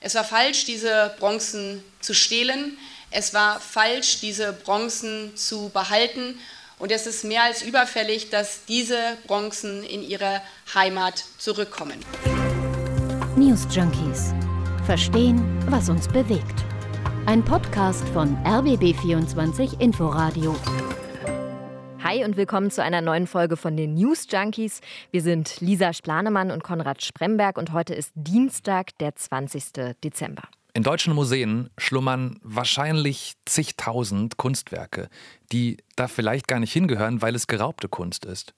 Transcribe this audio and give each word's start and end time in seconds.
Es 0.00 0.14
war 0.14 0.24
falsch, 0.24 0.64
diese 0.64 1.14
Bronzen 1.18 1.82
zu 2.00 2.14
stehlen. 2.14 2.78
Es 3.10 3.34
war 3.34 3.58
falsch, 3.58 4.20
diese 4.20 4.52
Bronzen 4.52 5.36
zu 5.36 5.70
behalten. 5.70 6.38
Und 6.78 6.92
es 6.92 7.06
ist 7.06 7.24
mehr 7.24 7.42
als 7.42 7.62
überfällig, 7.62 8.30
dass 8.30 8.64
diese 8.66 9.16
Bronzen 9.26 9.82
in 9.82 10.08
ihre 10.08 10.40
Heimat 10.72 11.24
zurückkommen. 11.38 12.04
News 13.36 13.66
Junkies. 13.70 14.32
Verstehen, 14.86 15.42
was 15.68 15.88
uns 15.88 16.06
bewegt. 16.06 16.64
Ein 17.26 17.44
Podcast 17.44 18.08
von 18.10 18.36
RBB24 18.44 19.80
Inforadio. 19.80 20.56
Hi 22.02 22.24
und 22.24 22.36
willkommen 22.36 22.70
zu 22.70 22.80
einer 22.80 23.00
neuen 23.00 23.26
Folge 23.26 23.56
von 23.56 23.76
den 23.76 23.94
News 23.94 24.28
Junkies. 24.30 24.80
Wir 25.10 25.20
sind 25.20 25.60
Lisa 25.60 25.92
Splanemann 25.92 26.52
und 26.52 26.62
Konrad 26.62 27.02
Spremberg 27.02 27.58
und 27.58 27.72
heute 27.72 27.92
ist 27.92 28.12
Dienstag, 28.14 28.96
der 28.98 29.16
20. 29.16 29.96
Dezember. 30.04 30.42
In 30.74 30.84
deutschen 30.84 31.12
Museen 31.12 31.70
schlummern 31.76 32.38
wahrscheinlich 32.42 33.34
zigtausend 33.46 34.36
Kunstwerke, 34.36 35.08
die 35.50 35.78
da 35.96 36.06
vielleicht 36.06 36.46
gar 36.46 36.60
nicht 36.60 36.72
hingehören, 36.72 37.20
weil 37.20 37.34
es 37.34 37.48
geraubte 37.48 37.88
Kunst 37.88 38.24
ist. 38.24 38.54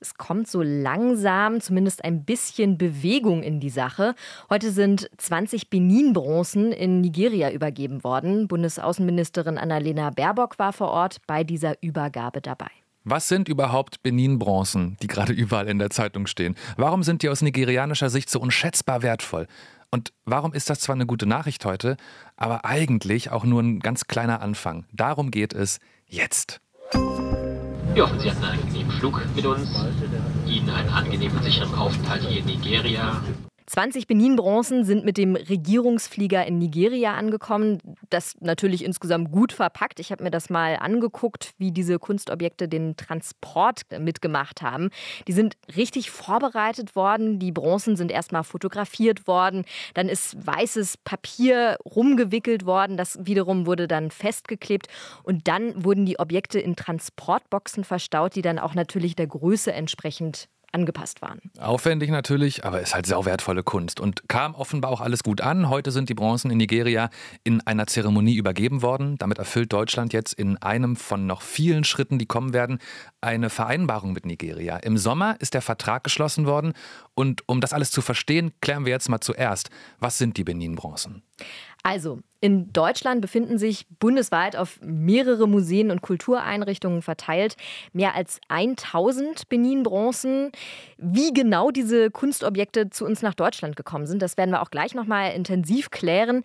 Es 0.00 0.14
kommt 0.14 0.48
so 0.48 0.62
langsam 0.62 1.60
zumindest 1.60 2.04
ein 2.04 2.24
bisschen 2.24 2.76
Bewegung 2.76 3.42
in 3.42 3.60
die 3.60 3.70
Sache. 3.70 4.14
Heute 4.50 4.70
sind 4.70 5.10
20 5.16 5.70
Benin-Bronzen 5.70 6.72
in 6.72 7.00
Nigeria 7.00 7.50
übergeben 7.50 8.04
worden. 8.04 8.46
Bundesaußenministerin 8.46 9.58
Annalena 9.58 10.10
Baerbock 10.10 10.58
war 10.58 10.72
vor 10.72 10.88
Ort 10.88 11.18
bei 11.26 11.44
dieser 11.44 11.82
Übergabe 11.82 12.40
dabei. 12.40 12.70
Was 13.04 13.28
sind 13.28 13.48
überhaupt 13.48 14.02
Benin-Bronzen, 14.02 14.96
die 15.00 15.06
gerade 15.06 15.32
überall 15.34 15.68
in 15.68 15.78
der 15.78 15.90
Zeitung 15.90 16.26
stehen? 16.26 16.56
Warum 16.76 17.02
sind 17.02 17.22
die 17.22 17.28
aus 17.28 17.40
nigerianischer 17.40 18.10
Sicht 18.10 18.28
so 18.28 18.40
unschätzbar 18.40 19.02
wertvoll? 19.02 19.46
Und 19.90 20.12
warum 20.24 20.52
ist 20.52 20.68
das 20.68 20.80
zwar 20.80 20.96
eine 20.96 21.06
gute 21.06 21.26
Nachricht 21.26 21.64
heute, 21.64 21.96
aber 22.36 22.64
eigentlich 22.64 23.30
auch 23.30 23.44
nur 23.44 23.62
ein 23.62 23.80
ganz 23.80 24.08
kleiner 24.08 24.42
Anfang? 24.42 24.84
Darum 24.92 25.30
geht 25.30 25.54
es 25.54 25.78
jetzt. 26.08 26.60
Wir 27.96 28.02
hoffen, 28.02 28.20
Sie 28.20 28.30
hatten 28.30 28.44
einen 28.44 28.60
angenehmen 28.60 28.92
Flug 28.92 29.22
mit 29.34 29.46
uns. 29.46 29.70
Ihnen 30.46 30.68
einen 30.68 30.90
angenehmen 30.90 31.34
und 31.34 31.42
sicheren 31.42 31.74
Aufenthalt 31.76 32.20
hier 32.28 32.40
in 32.40 32.44
Nigeria. 32.44 33.22
20 33.66 34.06
Benin-Bronzen 34.06 34.84
sind 34.84 35.04
mit 35.04 35.16
dem 35.16 35.34
Regierungsflieger 35.34 36.46
in 36.46 36.58
Nigeria 36.58 37.14
angekommen. 37.14 37.78
Das 38.10 38.36
natürlich 38.40 38.84
insgesamt 38.84 39.32
gut 39.32 39.52
verpackt. 39.52 39.98
Ich 39.98 40.12
habe 40.12 40.22
mir 40.22 40.30
das 40.30 40.50
mal 40.50 40.76
angeguckt, 40.76 41.52
wie 41.58 41.72
diese 41.72 41.98
Kunstobjekte 41.98 42.68
den 42.68 42.96
Transport 42.96 43.82
mitgemacht 43.98 44.62
haben. 44.62 44.90
Die 45.26 45.32
sind 45.32 45.56
richtig 45.76 46.12
vorbereitet 46.12 46.94
worden. 46.94 47.40
Die 47.40 47.50
Bronzen 47.50 47.96
sind 47.96 48.12
erstmal 48.12 48.44
fotografiert 48.44 49.26
worden. 49.26 49.64
Dann 49.94 50.08
ist 50.08 50.46
weißes 50.46 50.98
Papier 50.98 51.76
rumgewickelt 51.84 52.66
worden. 52.66 52.96
Das 52.96 53.18
wiederum 53.26 53.66
wurde 53.66 53.88
dann 53.88 54.12
festgeklebt. 54.12 54.86
Und 55.24 55.48
dann 55.48 55.84
wurden 55.84 56.06
die 56.06 56.20
Objekte 56.20 56.60
in 56.60 56.76
Transportboxen 56.76 57.82
verstaut, 57.82 58.36
die 58.36 58.42
dann 58.42 58.60
auch 58.60 58.74
natürlich 58.74 59.16
der 59.16 59.26
Größe 59.26 59.72
entsprechend 59.72 60.48
angepasst 60.72 61.22
waren. 61.22 61.40
Aufwendig 61.58 62.10
natürlich, 62.10 62.64
aber 62.64 62.80
ist 62.80 62.94
halt 62.94 63.06
sauwertvolle 63.06 63.62
Kunst 63.62 64.00
und 64.00 64.28
kam 64.28 64.54
offenbar 64.54 64.90
auch 64.90 65.00
alles 65.00 65.22
gut 65.22 65.40
an. 65.40 65.68
Heute 65.68 65.90
sind 65.90 66.08
die 66.08 66.14
Bronzen 66.14 66.50
in 66.50 66.58
Nigeria 66.58 67.10
in 67.44 67.60
einer 67.66 67.86
Zeremonie 67.86 68.36
übergeben 68.36 68.82
worden. 68.82 69.16
Damit 69.18 69.38
erfüllt 69.38 69.72
Deutschland 69.72 70.12
jetzt 70.12 70.32
in 70.34 70.56
einem 70.58 70.96
von 70.96 71.26
noch 71.26 71.42
vielen 71.42 71.84
Schritten, 71.84 72.18
die 72.18 72.26
kommen 72.26 72.52
werden, 72.52 72.78
eine 73.20 73.50
Vereinbarung 73.50 74.12
mit 74.12 74.26
Nigeria. 74.26 74.76
Im 74.78 74.98
Sommer 74.98 75.36
ist 75.40 75.54
der 75.54 75.62
Vertrag 75.62 76.04
geschlossen 76.04 76.46
worden 76.46 76.72
und 77.14 77.42
um 77.48 77.60
das 77.60 77.72
alles 77.72 77.90
zu 77.90 78.02
verstehen, 78.02 78.52
klären 78.60 78.84
wir 78.84 78.92
jetzt 78.92 79.08
mal 79.08 79.20
zuerst, 79.20 79.70
was 79.98 80.18
sind 80.18 80.36
die 80.36 80.44
Benin-Bronzen? 80.44 81.22
Also, 81.86 82.18
in 82.40 82.72
Deutschland 82.72 83.20
befinden 83.20 83.58
sich 83.58 83.86
bundesweit 84.00 84.56
auf 84.56 84.80
mehrere 84.82 85.46
Museen 85.46 85.92
und 85.92 86.02
Kultureinrichtungen 86.02 87.00
verteilt 87.00 87.56
mehr 87.92 88.16
als 88.16 88.40
1000 88.48 89.48
Benin-Bronzen. 89.48 90.50
Wie 90.98 91.32
genau 91.32 91.70
diese 91.70 92.10
Kunstobjekte 92.10 92.90
zu 92.90 93.04
uns 93.04 93.22
nach 93.22 93.34
Deutschland 93.34 93.76
gekommen 93.76 94.08
sind, 94.08 94.20
das 94.20 94.36
werden 94.36 94.50
wir 94.50 94.62
auch 94.62 94.72
gleich 94.72 94.96
nochmal 94.96 95.32
intensiv 95.34 95.90
klären. 95.90 96.42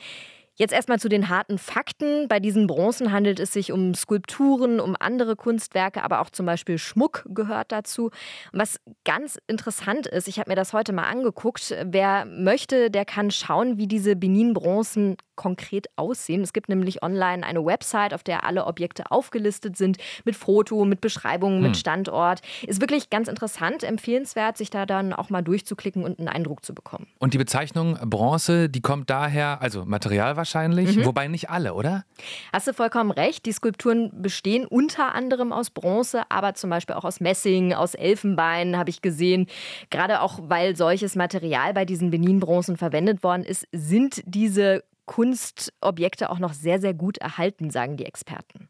Jetzt 0.62 0.74
erstmal 0.74 1.00
zu 1.00 1.10
den 1.10 1.28
harten 1.28 1.58
Fakten. 1.58 2.28
Bei 2.28 2.40
diesen 2.40 2.68
Bronzen 2.68 3.12
handelt 3.12 3.40
es 3.40 3.52
sich 3.52 3.72
um 3.72 3.96
Skulpturen, 3.96 4.80
um 4.80 4.96
andere 5.00 5.36
Kunstwerke, 5.36 6.04
aber 6.04 6.22
auch 6.22 6.30
zum 6.30 6.46
Beispiel 6.46 6.78
Schmuck 6.78 7.26
gehört 7.28 7.72
dazu. 7.72 8.12
Und 8.54 8.60
was 8.60 8.80
ganz 9.04 9.40
interessant 9.48 10.06
ist, 10.06 10.28
ich 10.28 10.38
habe 10.38 10.52
mir 10.52 10.56
das 10.56 10.72
heute 10.72 10.94
mal 10.94 11.06
angeguckt, 11.06 11.76
wer 11.84 12.26
möchte, 12.26 12.92
der 12.92 13.06
kann 13.06 13.32
schauen, 13.32 13.80
wie 13.80 13.88
diese 13.88 14.16
Benin-Bronzen 14.16 15.18
konkret 15.42 15.88
aussehen. 15.96 16.44
Es 16.44 16.54
gibt 16.54 16.70
nämlich 16.70 17.02
online 17.02 17.44
eine 17.44 17.66
Website, 17.66 18.14
auf 18.14 18.22
der 18.22 18.44
alle 18.44 18.68
Objekte 18.68 19.10
aufgelistet 19.10 19.76
sind, 19.76 19.98
mit 20.24 20.36
Foto, 20.36 20.86
mit 20.86 21.02
Beschreibungen, 21.02 21.56
hm. 21.56 21.64
mit 21.64 21.78
Standort. 21.78 22.42
Ist 22.68 22.80
wirklich 22.80 23.10
ganz 23.10 23.28
interessant, 23.28 23.84
empfehlenswert, 23.84 24.56
sich 24.56 24.70
da 24.70 24.86
dann 24.86 25.14
auch 25.14 25.32
mal 25.32 25.42
durchzuklicken 25.42 26.04
und 26.04 26.20
einen 26.20 26.28
Eindruck 26.28 26.64
zu 26.64 26.76
bekommen. 26.76 27.08
Und 27.18 27.34
die 27.34 27.40
Bezeichnung 27.40 27.98
Bronze, 28.08 28.70
die 28.70 28.82
kommt 28.82 29.10
daher, 29.10 29.64
also 29.64 29.84
Material 29.84 30.38
wahrscheinlich, 30.53 30.97
mhm. 30.97 31.06
wobei 31.06 31.28
nicht 31.28 31.50
alle, 31.50 31.73
oder? 31.73 32.03
Hast 32.51 32.67
du 32.67 32.73
vollkommen 32.73 33.12
recht. 33.12 33.45
Die 33.45 33.51
Skulpturen 33.51 34.12
bestehen 34.22 34.66
unter 34.66 35.16
anderem 35.16 35.51
aus 35.53 35.69
Bronze, 35.69 36.23
aber 36.29 36.53
zum 36.53 36.69
Beispiel 36.69 36.95
auch 36.95 37.06
aus 37.06 37.19
Messing, 37.19 37.73
aus 37.73 37.95
Elfenbein, 37.95 38.78
habe 38.78 38.89
ich 38.89 39.01
gesehen. 39.01 39.47
Gerade 39.89 40.22
auch, 40.22 40.39
weil 40.44 40.75
solches 40.75 41.16
Material 41.16 41.73
bei 41.73 41.85
diesen 41.85 42.12
Benin-Bronzen 42.12 42.78
verwendet 42.78 43.23
worden 43.23 43.44
ist, 43.44 43.67
sind 43.72 44.22
diese 44.25 44.84
Kunstobjekte 45.06 46.29
auch 46.29 46.39
noch 46.39 46.53
sehr, 46.53 46.79
sehr 46.79 46.94
gut 46.94 47.17
erhalten, 47.17 47.69
sagen 47.69 47.97
die 47.97 48.06
Experten. 48.06 48.69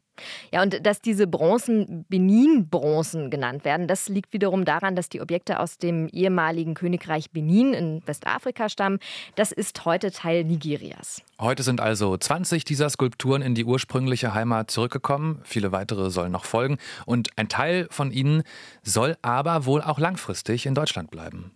Ja, 0.52 0.62
und 0.62 0.86
dass 0.86 1.02
diese 1.02 1.28
Bronzen 1.28 2.06
Benin-Bronzen 2.10 3.30
genannt 3.30 3.66
werden, 3.66 3.88
das 3.88 4.10
liegt 4.10 4.34
wiederum 4.34 4.66
daran, 4.66 4.96
dass 4.96 5.10
die 5.10 5.22
Objekte 5.22 5.60
aus 5.60 5.78
dem 5.78 6.08
ehemaligen 6.10 6.74
Königreich 6.74 7.32
Benin 7.32 7.74
in 7.74 8.02
Westafrika 8.06 8.70
stammen. 8.70 9.00
Das 9.36 9.52
ist 9.52 9.86
heute 9.86 10.12
Teil 10.12 10.44
Nigerias. 10.44 11.22
Heute 11.40 11.64
sind 11.64 11.82
also 11.82 12.18
20 12.18 12.66
dieser 12.66 12.90
Skulpturen 12.90 13.42
in 13.42 13.56
die 13.56 13.66
ursprüngliche 13.66 14.34
Heimat 14.34 14.72
zurückgekommen. 14.72 15.42
Viele 15.44 15.72
weitere 15.72 16.10
sollen 16.12 16.32
noch 16.32 16.46
folgen. 16.46 16.78
Und 17.06 17.30
ein 17.36 17.50
Teil 17.50 17.88
von 17.90 18.12
ihnen 18.12 18.44
soll 18.84 19.18
aber 19.22 19.66
wohl 19.66 19.82
auch 19.82 20.00
langfristig 20.00 20.66
in 20.66 20.76
Deutschland 20.76 21.12
bleiben. 21.12 21.52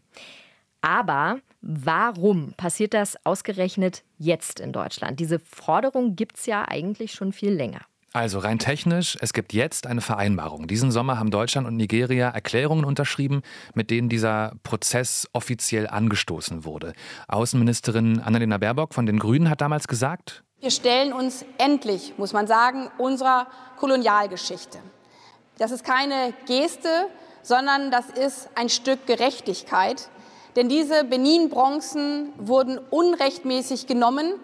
Aber 0.85 1.39
warum 1.61 2.53
passiert 2.53 2.93
das 2.93 3.17
ausgerechnet 3.25 4.03
jetzt 4.19 4.59
in 4.59 4.71
Deutschland? 4.71 5.19
Diese 5.19 5.39
Forderung 5.39 6.15
gibt 6.15 6.37
es 6.37 6.45
ja 6.45 6.67
eigentlich 6.67 7.13
schon 7.13 7.33
viel 7.33 7.51
länger. 7.51 7.81
Also 8.13 8.37
rein 8.37 8.59
technisch, 8.59 9.17
es 9.19 9.33
gibt 9.33 9.51
jetzt 9.51 9.87
eine 9.87 9.99
Vereinbarung. 9.99 10.67
Diesen 10.67 10.91
Sommer 10.91 11.17
haben 11.17 11.31
Deutschland 11.31 11.67
und 11.67 11.75
Nigeria 11.75 12.29
Erklärungen 12.29 12.85
unterschrieben, 12.85 13.41
mit 13.73 13.89
denen 13.89 14.09
dieser 14.09 14.53
Prozess 14.61 15.27
offiziell 15.33 15.87
angestoßen 15.87 16.65
wurde. 16.65 16.93
Außenministerin 17.27 18.21
Annalena 18.21 18.59
Baerbock 18.59 18.93
von 18.93 19.07
den 19.07 19.17
Grünen 19.17 19.49
hat 19.49 19.61
damals 19.61 19.87
gesagt, 19.87 20.43
wir 20.61 20.71
stellen 20.71 21.13
uns 21.13 21.45
endlich, 21.57 22.13
muss 22.17 22.31
man 22.31 22.47
sagen, 22.47 22.89
unserer 22.99 23.47
Kolonialgeschichte. 23.77 24.77
Das 25.57 25.71
ist 25.71 25.83
keine 25.83 26.33
Geste, 26.45 27.07
sondern 27.41 27.91
das 27.91 28.09
ist 28.09 28.49
ein 28.55 28.69
Stück 28.69 29.07
Gerechtigkeit. 29.07 30.09
Denn 30.55 30.69
diese 30.69 31.03
Benin-Bronzen 31.03 32.29
wurden 32.37 32.77
unrechtmäßig 32.77 33.87
genommen 33.87 34.35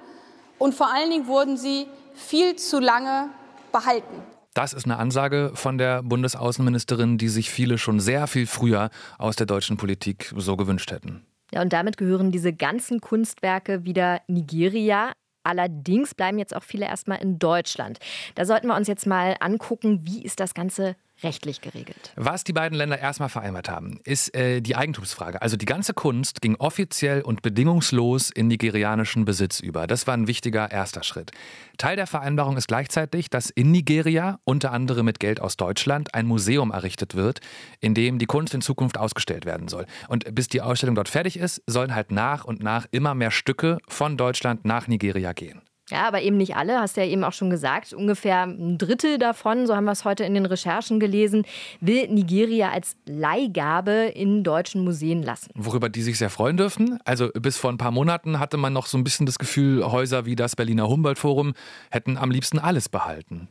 und 0.58 0.76
vor 0.76 0.94
allen 0.94 1.10
Dingen 1.10 1.28
wurden 1.28 1.58
sie 1.58 1.88
viel 2.14 2.56
zu 2.58 2.80
lange 2.80 3.30
behalten. 3.72 4.22
Das 4.54 4.74
ist 4.74 4.84
eine 4.84 4.98
Ansage 4.98 5.52
von 5.54 5.78
der 5.78 6.04
Bundesaußenministerin, 6.04 7.18
die 7.18 7.30
sich 7.30 7.50
viele 7.50 7.78
schon 7.78 8.02
sehr 8.02 8.28
viel 8.28 8.46
früher 8.46 8.90
aus 9.18 9.38
der 9.38 9.46
deutschen 9.46 9.78
Politik 9.78 10.34
so 10.36 10.58
gewünscht 10.58 10.92
hätten. 10.92 11.26
Ja, 11.54 11.62
und 11.62 11.72
damit 11.72 11.98
gehören 11.98 12.32
diese 12.32 12.52
ganzen 12.52 13.00
Kunstwerke 13.00 13.86
wieder 13.86 14.22
Nigeria. 14.28 15.14
Allerdings 15.44 16.14
bleiben 16.14 16.38
jetzt 16.38 16.56
auch 16.56 16.64
viele 16.64 16.86
erstmal 16.86 17.22
in 17.22 17.40
Deutschland. 17.40 18.00
Da 18.36 18.46
sollten 18.46 18.68
wir 18.68 18.76
uns 18.76 18.88
jetzt 18.88 19.08
mal 19.08 19.38
angucken, 19.40 20.02
wie 20.04 20.22
ist 20.22 20.42
das 20.42 20.54
Ganze 20.54 20.96
rechtlich 21.24 21.62
geregelt. 21.62 22.12
Was 22.16 22.44
die 22.44 22.54
beiden 22.54 22.78
Länder 22.78 23.00
erstmal 23.00 23.30
vereinbart 23.30 23.70
haben, 23.70 24.00
ist 24.04 24.36
äh, 24.36 24.62
die 24.62 24.76
Eigentumsfrage. 24.76 25.42
Also 25.42 25.58
die 25.58 25.66
ganze 25.66 25.94
Kunst 25.94 26.42
ging 26.42 26.56
offiziell 26.56 27.22
und 27.22 27.42
bedingungslos 27.42 28.30
in 28.30 28.48
nigerianischen 28.48 29.26
Besitz 29.26 29.60
über. 29.60 29.88
Das 29.88 30.08
war 30.08 30.14
ein 30.14 30.28
wichtiger 30.28 30.72
erster 30.72 31.04
Schritt. 31.04 31.32
Teil 31.78 31.96
der 31.96 32.08
Vereinbarung 32.08 32.58
ist 32.58 32.68
gleichzeitig, 32.68 33.30
dass 33.30 33.50
in 33.50 33.72
Nigeria, 33.72 34.40
unter 34.44 34.72
anderem 34.72 35.06
mit 35.06 35.20
Geld 35.20 35.42
aus 35.42 35.58
Deutschland, 35.58 36.14
ein 36.14 36.28
Museum 36.28 36.72
errichtet 36.72 37.16
wird, 37.16 37.40
in 37.80 37.94
dem 37.94 38.20
die 38.20 38.26
Kunst 38.26 38.54
in 38.54 38.62
Zukunft 38.62 38.98
ausgestellt 38.98 39.46
werden 39.46 39.68
soll. 39.68 39.86
Und 40.08 40.34
bis 40.36 40.48
die 40.48 40.62
Ausstellung 40.62 40.96
dort 40.96 41.10
fertig 41.10 41.38
ist, 41.38 41.62
sollen 41.68 41.96
halt 41.96 42.12
nach 42.12 42.46
und 42.46 42.62
nach 42.62 42.86
immer 42.92 43.16
mehr 43.16 43.32
Stücke 43.32 43.78
von 43.88 44.18
Deutschland 44.18 44.66
nach 44.66 44.88
Nigeria 44.88 45.34
gehen. 45.34 45.62
Ja, 45.92 46.08
aber 46.08 46.22
eben 46.22 46.38
nicht 46.38 46.56
alle, 46.56 46.80
hast 46.80 46.98
du 46.98 47.02
ja 47.02 47.08
eben 47.08 47.24
auch 47.24 47.34
schon 47.34 47.50
gesagt. 47.50 47.94
Ungefähr 47.94 48.44
ein 48.44 48.78
Drittel 48.78 49.18
davon, 49.18 49.68
so 49.68 49.76
haben 49.76 49.86
wir 49.86 49.92
es 49.92 50.06
heute 50.06 50.24
in 50.24 50.34
den 50.34 50.46
Recherchen 50.46 51.00
gelesen, 51.00 51.46
will 51.82 52.08
Nigeria 52.08 52.72
als 52.72 52.96
Leihgabe 53.06 54.12
in 54.16 54.44
deutschen 54.44 54.84
Museen 54.84 55.22
lassen. 55.22 55.52
Worüber 55.56 55.90
die 55.90 56.02
sich 56.02 56.18
sehr 56.18 56.30
freuen 56.30 56.58
dürfen. 56.58 57.00
Also 57.06 57.30
bis 57.34 57.58
vor 57.58 57.72
ein 57.72 57.78
paar 57.78 57.92
Monaten 57.92 58.40
hatte 58.40 58.58
man 58.58 58.74
noch 58.74 58.86
so 58.86 58.98
ein 58.98 59.04
bisschen 59.04 59.26
das 59.26 59.38
Gefühl, 59.38 59.84
Häuser 59.84 60.26
wie 60.26 60.36
das 60.36 60.56
Berliner 60.56 60.88
Humboldt-Forum 60.88 61.54
hätten 61.90 62.18
am 62.18 62.32
liebsten 62.32 62.58
alles 62.58 62.90
behalten. 62.90 63.50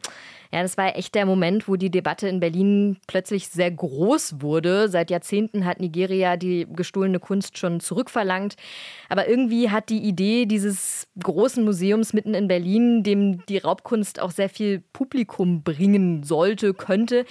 Ja, 0.53 0.63
das 0.63 0.77
war 0.77 0.97
echt 0.97 1.15
der 1.15 1.27
Moment, 1.27 1.69
wo 1.69 1.77
die 1.77 1.91
Debatte 1.91 2.27
in 2.27 2.41
Berlin 2.41 2.99
plötzlich 3.07 3.49
sehr 3.49 3.71
groß 3.71 4.41
wurde. 4.41 4.89
Seit 4.89 5.11
Jahrzehnten 5.11 5.65
hat 5.65 5.81
Nigeria 5.81 6.37
die 6.37 6.67
gestohlene 6.69 7.21
Kunst 7.21 7.57
schon 7.57 7.79
zurückverlangt. 7.79 8.57
Aber 9.09 9.29
irgendwie 9.29 9.71
hat 9.71 9.91
die 9.91 10.01
Idee 10.01 10.47
dieses 10.47 11.07
großen 11.23 11.65
Museums 11.65 12.13
mitten 12.13 12.35
in 12.35 12.49
Berlin, 12.49 13.05
dem 13.05 13.47
die 13.47 13.59
Raubkunst 13.59 14.21
auch 14.21 14.33
sehr 14.33 14.49
viel 14.49 14.83
Publikum 14.93 15.63
bringen 15.63 16.25
sollte, 16.25 16.75
könnte, 16.75 17.25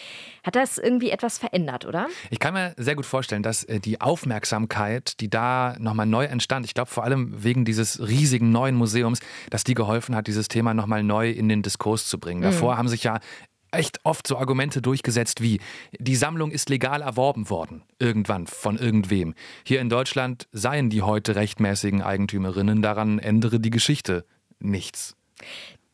hat 0.43 0.55
das 0.55 0.77
irgendwie 0.77 1.09
etwas 1.09 1.37
verändert, 1.37 1.85
oder? 1.85 2.07
Ich 2.29 2.39
kann 2.39 2.53
mir 2.53 2.73
sehr 2.77 2.95
gut 2.95 3.05
vorstellen, 3.05 3.43
dass 3.43 3.65
äh, 3.65 3.81
die 3.81 3.99
Aufmerksamkeit, 3.99 5.19
die 5.19 5.29
da 5.29 5.75
nochmal 5.79 6.05
neu 6.05 6.23
entstand, 6.25 6.65
ich 6.65 6.73
glaube 6.73 6.89
vor 6.89 7.03
allem 7.03 7.43
wegen 7.43 7.65
dieses 7.65 8.07
riesigen 8.07 8.51
neuen 8.51 8.75
Museums, 8.75 9.19
dass 9.49 9.65
die 9.65 9.73
geholfen 9.73 10.15
hat, 10.15 10.27
dieses 10.27 10.47
Thema 10.47 10.73
nochmal 10.73 11.03
neu 11.03 11.29
in 11.29 11.49
den 11.49 11.61
Diskurs 11.61 12.07
zu 12.07 12.17
bringen. 12.17 12.41
Davor 12.41 12.73
mhm. 12.73 12.77
haben 12.77 12.87
sich 12.87 13.03
ja 13.03 13.08
ja 13.13 13.19
echt 13.71 13.99
oft 14.03 14.27
so 14.27 14.37
Argumente 14.37 14.81
durchgesetzt 14.81 15.41
wie, 15.41 15.59
die 15.99 16.15
Sammlung 16.15 16.51
ist 16.51 16.69
legal 16.69 17.01
erworben 17.01 17.49
worden, 17.49 17.83
irgendwann, 17.99 18.47
von 18.47 18.77
irgendwem. 18.77 19.35
Hier 19.63 19.79
in 19.79 19.89
Deutschland 19.89 20.47
seien 20.51 20.89
die 20.89 21.01
heute 21.03 21.35
rechtmäßigen 21.35 22.01
Eigentümerinnen, 22.01 22.81
daran 22.81 23.19
ändere 23.19 23.59
die 23.59 23.69
Geschichte 23.69 24.25
nichts. 24.59 25.15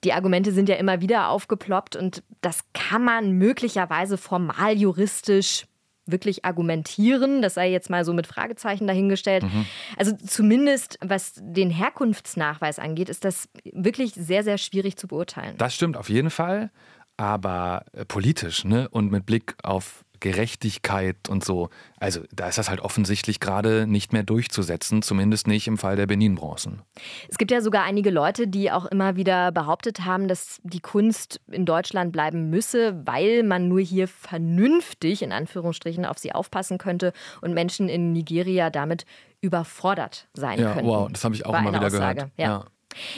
Die 0.04 0.14
Argumente 0.14 0.52
sind 0.52 0.70
ja 0.70 0.76
immer 0.76 1.02
wieder 1.02 1.30
aufgeploppt 1.30 1.96
und 1.96 2.24
das 2.42 2.62
kann 2.74 3.04
man 3.04 3.32
möglicherweise 3.32 4.18
formal 4.18 4.78
juristisch 4.78 5.66
wirklich 6.06 6.46
argumentieren. 6.46 7.42
Das 7.42 7.56
sei 7.56 7.72
jetzt 7.72 7.90
mal 7.90 8.06
so 8.06 8.14
mit 8.14 8.28
Fragezeichen 8.28 8.86
dahingestellt. 8.86 9.44
Mhm. 9.44 9.66
Also 9.98 10.12
zumindest 10.16 11.00
was 11.02 11.34
den 11.36 11.72
Herkunftsnachweis 11.72 12.78
angeht, 12.78 13.10
ist 13.10 13.26
das 13.26 13.50
wirklich 13.74 14.14
sehr, 14.14 14.44
sehr 14.44 14.60
schwierig 14.60 14.98
zu 14.98 15.08
beurteilen. 15.08 15.56
Das 15.58 15.74
stimmt 15.74 15.98
auf 15.98 16.10
jeden 16.10 16.30
Fall 16.30 16.70
aber 17.18 17.86
äh, 17.94 18.06
politisch, 18.06 18.66
ne? 18.66 18.90
Und 18.90 19.12
mit 19.12 19.26
Blick 19.26 19.56
auf 19.64 20.06
Gerechtigkeit 20.20 21.30
und 21.30 21.44
so. 21.44 21.70
Also 22.00 22.22
da 22.32 22.48
ist 22.48 22.58
das 22.58 22.70
halt 22.70 22.80
offensichtlich 22.80 23.40
gerade 23.40 23.86
nicht 23.86 24.14
mehr 24.14 24.24
durchzusetzen, 24.24 25.02
zumindest 25.02 25.48
nicht 25.48 25.68
im 25.68 25.78
Fall 25.78 25.96
der 25.96 26.08
Benin-Bronzen. 26.08 26.82
Es 27.30 27.38
gibt 27.38 27.52
ja 27.52 27.62
sogar 27.62 27.84
einige 27.84 28.10
Leute, 28.10 28.48
die 28.48 28.72
auch 28.72 28.86
immer 28.86 29.16
wieder 29.16 29.52
behauptet 29.52 30.06
haben, 30.06 30.28
dass 30.28 30.60
die 30.64 30.80
Kunst 30.80 31.42
in 31.52 31.66
Deutschland 31.66 32.12
bleiben 32.12 32.50
müsse, 32.50 33.00
weil 33.06 33.44
man 33.44 33.68
nur 33.68 33.82
hier 33.82 34.08
vernünftig, 34.08 35.22
in 35.22 35.32
Anführungsstrichen, 35.32 36.06
auf 36.06 36.18
sie 36.18 36.32
aufpassen 36.32 36.78
könnte 36.78 37.14
und 37.42 37.54
Menschen 37.54 37.90
in 37.90 38.12
Nigeria 38.14 38.70
damit 38.70 39.06
überfordert 39.42 40.28
sein 40.34 40.60
ja, 40.60 40.74
können. 40.74 40.88
Wow, 40.88 41.10
das 41.12 41.24
habe 41.24 41.36
ich 41.36 41.46
auch 41.46 41.58
immer 41.58 41.74
wieder 41.74 41.86
Aussage. 41.86 42.16
gehört. 42.16 42.32
Ja. 42.38 42.46
ja. 42.46 42.66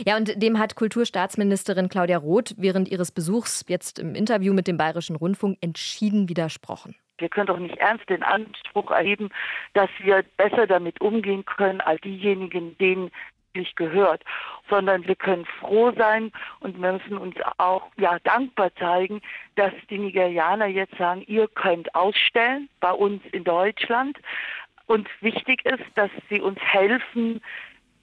Ja, 0.05 0.17
und 0.17 0.41
dem 0.41 0.59
hat 0.59 0.75
Kulturstaatsministerin 0.75 1.89
Claudia 1.89 2.17
Roth 2.17 2.55
während 2.57 2.89
ihres 2.89 3.11
Besuchs 3.11 3.65
jetzt 3.67 3.99
im 3.99 4.15
Interview 4.15 4.53
mit 4.53 4.67
dem 4.67 4.77
Bayerischen 4.77 5.15
Rundfunk 5.15 5.57
entschieden 5.61 6.29
widersprochen. 6.29 6.95
Wir 7.19 7.29
können 7.29 7.47
doch 7.47 7.57
nicht 7.57 7.77
ernst 7.77 8.07
den 8.09 8.21
Anspruch 8.21 8.91
erheben, 8.91 9.29
dass 9.73 9.89
wir 10.03 10.23
besser 10.37 10.67
damit 10.67 11.01
umgehen 11.01 11.45
können 11.45 11.81
als 11.81 12.01
diejenigen, 12.01 12.77
denen 12.77 13.11
es 13.53 13.75
gehört, 13.75 14.23
sondern 14.69 15.07
wir 15.07 15.15
können 15.15 15.45
froh 15.59 15.91
sein 15.97 16.31
und 16.59 16.79
wir 16.79 16.93
müssen 16.93 17.17
uns 17.17 17.35
auch 17.57 17.87
ja, 17.97 18.19
dankbar 18.19 18.73
zeigen, 18.75 19.21
dass 19.55 19.73
die 19.89 19.97
Nigerianer 19.97 20.67
jetzt 20.67 20.95
sagen, 20.97 21.23
ihr 21.25 21.47
könnt 21.47 21.93
ausstellen 21.95 22.69
bei 22.79 22.91
uns 22.91 23.23
in 23.31 23.43
Deutschland. 23.43 24.17
Und 24.85 25.09
wichtig 25.21 25.65
ist, 25.65 25.83
dass 25.95 26.11
sie 26.29 26.39
uns 26.39 26.59
helfen, 26.59 27.41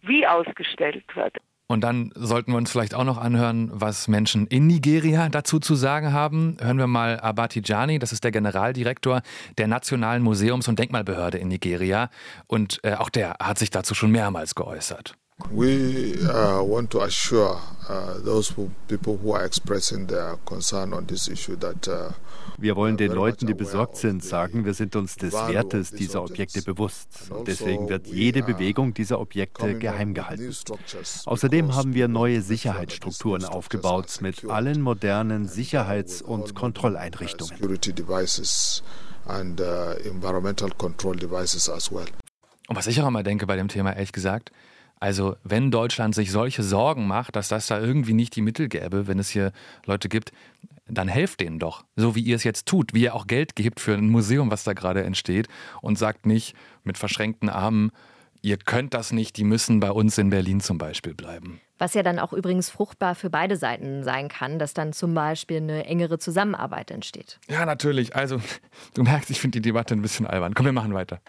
wie 0.03 0.26
ausgestellt 0.26 1.05
wird. 1.15 1.37
Und 1.66 1.81
dann 1.81 2.12
sollten 2.14 2.52
wir 2.52 2.58
uns 2.58 2.70
vielleicht 2.70 2.94
auch 2.94 3.05
noch 3.05 3.16
anhören, 3.16 3.70
was 3.72 4.06
Menschen 4.06 4.46
in 4.46 4.66
Nigeria 4.66 5.28
dazu 5.31 5.58
zu 5.58 5.75
sagen 5.75 6.12
haben. 6.12 6.58
Hören 6.61 6.76
wir 6.78 6.87
mal 6.87 7.19
Abati 7.20 7.62
Jani, 7.64 7.99
das 7.99 8.12
ist 8.12 8.22
der 8.22 8.32
Generaldirektor 8.32 9.22
der 9.56 9.66
Nationalen 9.66 10.22
Museums- 10.22 10.69
und 10.69 10.78
Denkmalbehörde 10.78 11.38
in 11.38 11.49
Nigeria. 11.49 12.11
Und 12.46 12.81
äh, 12.82 12.94
auch 12.94 13.08
der 13.08 13.37
hat 13.40 13.58
sich 13.58 13.70
dazu 13.70 13.94
schon 13.94 14.11
mehrmals 14.11 14.55
geäußert. 14.55 15.14
We 15.50 16.14
uh, 16.22 16.62
want 16.62 16.90
to 16.90 17.02
assure 17.02 17.58
uh, 17.88 18.19
those 18.25 18.52
people 18.88 19.19
who 19.22 19.32
are 19.32 19.44
expressing 19.44 20.06
their 20.06 20.36
concern 20.44 20.92
on 20.92 21.06
this 21.06 21.28
issue 21.28 21.56
that 21.56 21.88
uh, 21.88 22.12
wir 22.56 22.76
wollen 22.76 22.96
den 22.96 23.12
Leuten, 23.12 23.46
die 23.46 23.54
besorgt 23.54 23.96
sind, 23.96 24.25
sagen, 24.25 24.64
wir 24.64 24.75
sind 24.75 24.94
uns 24.96 25.16
des 25.16 25.32
Wertes 25.32 25.90
dieser 25.90 26.22
Objekte 26.22 26.62
bewusst. 26.62 27.31
Und 27.31 27.48
deswegen 27.48 27.82
also 27.82 27.90
wird 27.90 28.06
jede 28.06 28.42
Bewegung 28.42 28.94
dieser 28.94 29.19
Objekte 29.20 29.76
geheim 29.78 30.14
gehalten. 30.14 30.54
Außerdem 31.26 31.75
haben 31.75 31.94
wir 31.94 32.06
neue 32.08 32.42
Sicherheitsstrukturen 32.42 33.44
aufgebaut 33.44 34.19
mit 34.20 34.48
allen 34.48 34.80
modernen 34.82 35.48
Sicherheits- 35.48 36.22
und 36.22 36.50
uh, 36.50 36.54
Kontrolleinrichtungen. 36.54 37.58
Und 42.66 42.76
was 42.76 42.87
ich 42.87 43.00
auch 43.02 43.08
immer 43.08 43.22
denke 43.22 43.46
bei 43.46 43.56
dem 43.56 43.69
Thema, 43.69 43.92
ehrlich 43.94 44.12
gesagt, 44.12 44.52
also 45.04 45.36
wenn 45.44 45.70
Deutschland 45.70 46.14
sich 46.14 46.30
solche 46.30 46.62
Sorgen 46.62 47.06
macht, 47.06 47.36
dass 47.36 47.48
das 47.48 47.66
da 47.66 47.78
irgendwie 47.78 48.14
nicht 48.14 48.34
die 48.36 48.40
Mittel 48.40 48.70
gäbe, 48.70 49.06
wenn 49.06 49.18
es 49.18 49.28
hier 49.28 49.52
Leute 49.84 50.08
gibt, 50.08 50.32
dann 50.88 51.08
helft 51.08 51.40
denen 51.40 51.58
doch, 51.58 51.84
so 51.94 52.14
wie 52.14 52.22
ihr 52.22 52.36
es 52.36 52.42
jetzt 52.42 52.64
tut, 52.64 52.94
wie 52.94 53.02
ihr 53.02 53.14
auch 53.14 53.26
Geld 53.26 53.54
gebt 53.54 53.80
für 53.80 53.92
ein 53.92 54.08
Museum, 54.08 54.50
was 54.50 54.64
da 54.64 54.72
gerade 54.72 55.04
entsteht 55.04 55.48
und 55.82 55.98
sagt 55.98 56.24
nicht 56.24 56.56
mit 56.84 56.96
verschränkten 56.96 57.50
Armen, 57.50 57.90
ihr 58.40 58.56
könnt 58.56 58.94
das 58.94 59.12
nicht, 59.12 59.36
die 59.36 59.44
müssen 59.44 59.78
bei 59.78 59.90
uns 59.90 60.16
in 60.16 60.30
Berlin 60.30 60.60
zum 60.60 60.78
Beispiel 60.78 61.12
bleiben. 61.12 61.60
Was 61.76 61.92
ja 61.92 62.02
dann 62.02 62.18
auch 62.18 62.32
übrigens 62.32 62.70
fruchtbar 62.70 63.14
für 63.14 63.28
beide 63.28 63.58
Seiten 63.58 64.04
sein 64.04 64.28
kann, 64.30 64.58
dass 64.58 64.72
dann 64.72 64.94
zum 64.94 65.12
Beispiel 65.12 65.58
eine 65.58 65.84
engere 65.84 66.18
Zusammenarbeit 66.18 66.90
entsteht. 66.90 67.38
Ja, 67.50 67.66
natürlich. 67.66 68.16
Also, 68.16 68.40
du 68.94 69.02
merkst, 69.02 69.28
ich 69.28 69.38
finde 69.38 69.60
die 69.60 69.68
Debatte 69.68 69.92
ein 69.92 70.00
bisschen 70.00 70.26
albern. 70.26 70.54
Komm, 70.54 70.64
wir 70.64 70.72
machen 70.72 70.94
weiter. 70.94 71.20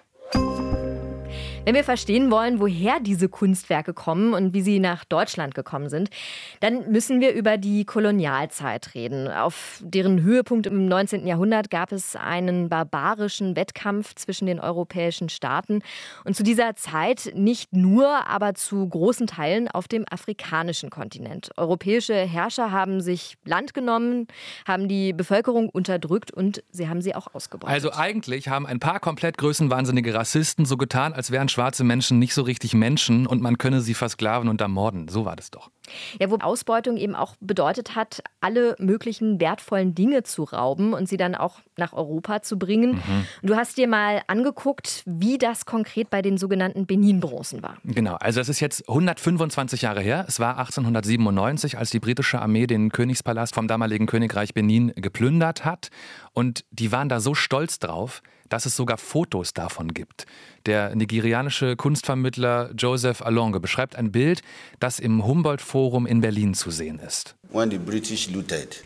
Wenn 1.66 1.74
wir 1.74 1.84
verstehen 1.84 2.30
wollen, 2.30 2.60
woher 2.60 3.00
diese 3.00 3.28
Kunstwerke 3.28 3.96
kommen 3.96 4.36
und 4.36 4.54
wie 4.54 4.62
sie 4.62 4.80
nach 4.80 5.04
Deutschland 5.04 5.56
gekommen 5.56 5.90
sind, 5.90 6.12
dann 6.60 6.92
müssen 6.92 7.22
wir 7.22 7.34
über 7.34 7.58
die 7.58 7.86
Kolonialzeit 7.86 8.94
reden. 8.94 9.28
Auf 9.28 9.82
deren 9.84 10.22
Höhepunkt 10.22 10.68
im 10.68 10.88
19. 10.88 11.26
Jahrhundert 11.26 11.72
gab 11.72 11.92
es 11.92 12.16
einen 12.16 12.70
barbarischen 12.70 13.56
Wettkampf 13.56 14.14
zwischen 14.14 14.46
den 14.46 14.60
europäischen 14.60 15.28
Staaten 15.28 15.82
und 16.24 16.36
zu 16.36 16.44
dieser 16.44 16.76
Zeit 16.76 17.32
nicht 17.34 17.74
nur, 17.74 18.28
aber 18.28 18.54
zu 18.54 18.88
großen 18.88 19.26
Teilen 19.26 19.68
auf 19.68 19.88
dem 19.88 20.06
afrikanischen 20.08 20.92
Kontinent. 20.92 21.50
Europäische 21.58 22.14
Herrscher 22.14 22.72
haben 22.72 23.02
sich 23.02 23.38
Land 23.44 23.74
genommen, 23.74 24.28
haben 24.68 24.88
die 24.88 25.14
Bevölkerung 25.14 25.70
unterdrückt 25.70 26.30
und 26.30 26.64
sie 26.70 26.88
haben 26.88 27.02
sie 27.02 27.16
auch 27.16 27.34
ausgebeutet. 27.34 27.74
Also 27.74 27.92
eigentlich 27.92 28.50
haben 28.50 28.68
ein 28.68 28.80
paar 28.80 29.00
komplett 29.00 29.40
größenwahnsinnige 29.40 30.14
Rassisten 30.14 30.66
so 30.66 30.78
getan, 30.78 31.12
als 31.12 31.32
wären 31.32 31.50
schwarze 31.56 31.86
Menschen 31.86 32.20
nicht 32.20 32.34
so 32.34 32.42
richtig 32.42 32.74
Menschen 32.74 33.26
und 33.26 33.42
man 33.42 33.58
könne 33.58 33.80
sie 33.80 33.94
versklaven 33.94 34.50
und 34.50 34.60
ermorden. 34.60 35.08
So 35.08 35.24
war 35.24 35.38
das 35.38 35.52
doch. 35.52 35.72
Ja, 36.20 36.30
wo 36.30 36.36
Ausbeutung 36.38 36.98
eben 36.98 37.16
auch 37.16 37.36
bedeutet 37.40 37.96
hat, 37.96 38.22
alle 38.42 38.76
möglichen 38.78 39.40
wertvollen 39.40 39.96
Dinge 39.96 40.24
zu 40.24 40.44
rauben 40.44 40.94
und 40.94 41.08
sie 41.08 41.16
dann 41.16 41.34
auch 41.34 41.60
nach 41.78 41.94
Europa 41.94 42.42
zu 42.42 42.58
bringen. 42.60 42.96
Mhm. 42.96 43.26
Du 43.42 43.56
hast 43.56 43.78
dir 43.78 43.88
mal 43.88 44.22
angeguckt, 44.28 45.04
wie 45.06 45.38
das 45.38 45.66
konkret 45.66 46.10
bei 46.10 46.22
den 46.22 46.38
sogenannten 46.38 46.86
Benin-Bronzen 46.86 47.64
war. 47.64 47.78
Genau, 47.86 48.16
also 48.16 48.42
es 48.42 48.50
ist 48.50 48.60
jetzt 48.60 48.90
125 48.90 49.82
Jahre 49.84 50.02
her. 50.02 50.26
Es 50.28 50.40
war 50.40 50.58
1897, 50.58 51.78
als 51.78 51.90
die 51.90 52.00
britische 52.00 52.42
Armee 52.42 52.68
den 52.68 52.92
Königspalast 52.92 53.56
vom 53.56 53.70
damaligen 53.70 54.08
Königreich 54.08 54.54
Benin 54.54 54.92
geplündert 54.96 55.64
hat. 55.64 55.88
Und 56.34 56.66
die 56.72 56.92
waren 56.92 57.08
da 57.08 57.22
so 57.22 57.34
stolz 57.34 57.80
drauf, 57.80 58.22
dass 58.50 58.66
es 58.66 58.76
sogar 58.76 58.98
Fotos 58.98 59.54
davon 59.54 59.94
gibt. 59.94 60.26
Der 60.66 60.96
nigerianische 60.96 61.76
Kunstvermittler 61.76 62.72
Joseph 62.78 63.22
Alonge 63.22 63.60
beschreibt 63.60 63.96
ein 63.96 64.12
Bild, 64.12 64.42
das 64.80 65.00
im 65.00 65.26
Humboldt-Forum 65.26 66.06
in 66.06 66.22
Berlin 66.22 66.54
zu 66.54 66.72
sehen 66.72 67.00
ist. 67.00 67.36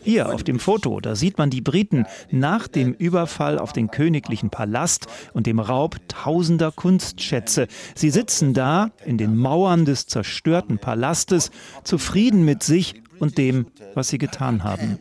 Hier 0.03 0.33
auf 0.33 0.43
dem 0.43 0.59
Foto, 0.59 0.99
da 0.99 1.15
sieht 1.15 1.37
man 1.37 1.49
die 1.49 1.61
Briten 1.61 2.05
nach 2.29 2.67
dem 2.67 2.93
Überfall 2.93 3.57
auf 3.57 3.73
den 3.73 3.89
königlichen 3.89 4.49
Palast 4.49 5.07
und 5.33 5.47
dem 5.47 5.59
Raub 5.59 5.97
tausender 6.07 6.71
Kunstschätze. 6.71 7.67
Sie 7.95 8.09
sitzen 8.09 8.53
da 8.53 8.91
in 9.05 9.17
den 9.17 9.35
Mauern 9.35 9.85
des 9.85 10.05
zerstörten 10.05 10.77
Palastes, 10.77 11.51
zufrieden 11.83 12.45
mit 12.45 12.63
sich 12.63 13.01
und 13.19 13.37
dem, 13.37 13.67
was 13.95 14.09
sie 14.09 14.17
getan 14.17 14.63
haben. 14.63 14.99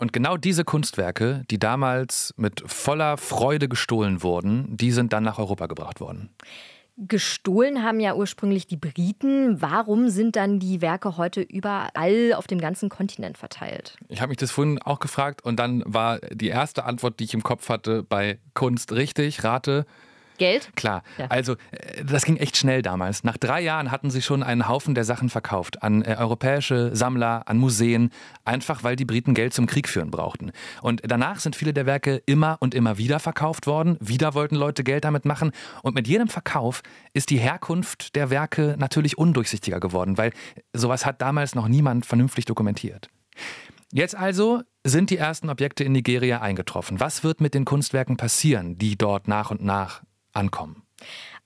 Und 0.00 0.14
genau 0.14 0.38
diese 0.38 0.64
Kunstwerke, 0.64 1.42
die 1.50 1.58
damals 1.58 2.32
mit 2.38 2.62
voller 2.64 3.18
Freude 3.18 3.68
gestohlen 3.68 4.22
wurden, 4.22 4.74
die 4.74 4.92
sind 4.92 5.12
dann 5.12 5.22
nach 5.22 5.38
Europa 5.38 5.66
gebracht 5.66 6.00
worden. 6.00 6.30
Gestohlen 6.96 7.82
haben 7.82 8.00
ja 8.00 8.14
ursprünglich 8.14 8.66
die 8.66 8.78
Briten. 8.78 9.60
Warum 9.60 10.08
sind 10.08 10.36
dann 10.36 10.58
die 10.58 10.80
Werke 10.80 11.18
heute 11.18 11.42
überall 11.42 12.32
auf 12.34 12.46
dem 12.46 12.60
ganzen 12.60 12.88
Kontinent 12.88 13.36
verteilt? 13.36 13.98
Ich 14.08 14.22
habe 14.22 14.30
mich 14.30 14.38
das 14.38 14.50
vorhin 14.50 14.80
auch 14.80 15.00
gefragt 15.00 15.44
und 15.44 15.56
dann 15.56 15.82
war 15.86 16.18
die 16.30 16.48
erste 16.48 16.84
Antwort, 16.84 17.20
die 17.20 17.24
ich 17.24 17.34
im 17.34 17.42
Kopf 17.42 17.68
hatte, 17.68 18.02
bei 18.02 18.38
Kunst 18.54 18.92
richtig. 18.92 19.44
Rate, 19.44 19.84
Geld? 20.40 20.74
Klar. 20.74 21.02
Ja. 21.18 21.26
Also, 21.28 21.52
äh, 21.70 22.02
das 22.02 22.24
ging 22.24 22.38
echt 22.38 22.56
schnell 22.56 22.80
damals. 22.80 23.24
Nach 23.24 23.36
drei 23.36 23.60
Jahren 23.60 23.90
hatten 23.90 24.10
sie 24.10 24.22
schon 24.22 24.42
einen 24.42 24.66
Haufen 24.68 24.94
der 24.94 25.04
Sachen 25.04 25.28
verkauft. 25.28 25.82
An 25.82 26.02
äh, 26.02 26.16
europäische 26.18 26.96
Sammler, 26.96 27.42
an 27.46 27.58
Museen. 27.58 28.10
Einfach, 28.44 28.82
weil 28.82 28.96
die 28.96 29.04
Briten 29.04 29.34
Geld 29.34 29.52
zum 29.52 29.66
Krieg 29.66 29.86
führen 29.86 30.10
brauchten. 30.10 30.52
Und 30.80 31.02
danach 31.04 31.40
sind 31.40 31.56
viele 31.56 31.74
der 31.74 31.84
Werke 31.84 32.22
immer 32.24 32.56
und 32.60 32.74
immer 32.74 32.96
wieder 32.96 33.20
verkauft 33.20 33.66
worden. 33.66 33.98
Wieder 34.00 34.32
wollten 34.32 34.56
Leute 34.56 34.82
Geld 34.82 35.04
damit 35.04 35.26
machen. 35.26 35.52
Und 35.82 35.94
mit 35.94 36.08
jedem 36.08 36.28
Verkauf 36.28 36.80
ist 37.12 37.28
die 37.28 37.38
Herkunft 37.38 38.16
der 38.16 38.30
Werke 38.30 38.76
natürlich 38.78 39.18
undurchsichtiger 39.18 39.78
geworden, 39.78 40.16
weil 40.16 40.32
sowas 40.72 41.04
hat 41.04 41.20
damals 41.20 41.54
noch 41.54 41.68
niemand 41.68 42.06
vernünftig 42.06 42.46
dokumentiert. 42.46 43.10
Jetzt 43.92 44.14
also 44.14 44.62
sind 44.84 45.10
die 45.10 45.18
ersten 45.18 45.50
Objekte 45.50 45.84
in 45.84 45.92
Nigeria 45.92 46.40
eingetroffen. 46.40 46.98
Was 46.98 47.24
wird 47.24 47.40
mit 47.42 47.52
den 47.52 47.66
Kunstwerken 47.66 48.16
passieren, 48.16 48.78
die 48.78 48.96
dort 48.96 49.28
nach 49.28 49.50
und 49.50 49.62
nach 49.62 50.02
ankommen. 50.32 50.82